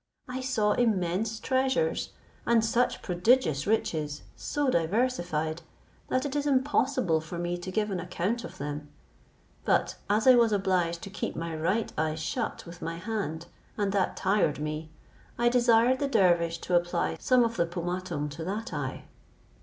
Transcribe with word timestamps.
I 0.27 0.41
saw 0.41 0.71
immense 0.71 1.39
treasures, 1.39 2.09
and 2.47 2.65
such 2.65 3.03
prodigious 3.03 3.67
riches, 3.67 4.23
so 4.35 4.71
diversified, 4.71 5.61
that 6.07 6.25
it 6.25 6.35
is 6.35 6.47
impossible 6.47 7.21
for 7.21 7.37
me 7.37 7.55
to 7.59 7.69
give 7.71 7.91
an 7.91 7.99
account 7.99 8.43
of 8.43 8.57
them; 8.57 8.89
but 9.63 9.97
as 10.09 10.25
I 10.25 10.33
was 10.33 10.51
obliged 10.51 11.03
to 11.03 11.11
keep 11.11 11.35
my 11.35 11.55
right 11.55 11.93
eye 11.99 12.15
shut 12.15 12.65
with 12.65 12.81
my 12.81 12.95
hand, 12.95 13.45
and 13.77 13.91
that 13.91 14.17
tired 14.17 14.57
me, 14.59 14.89
I 15.37 15.49
desired 15.49 15.99
the 15.99 16.07
dervish 16.07 16.57
to 16.61 16.75
apply 16.75 17.17
some 17.19 17.43
of 17.43 17.55
the 17.55 17.67
pomatum 17.67 18.27
to 18.29 18.43
that 18.43 18.73
eye. 18.73 19.05